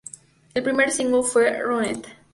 [0.55, 2.07] El primer single fue "Run It!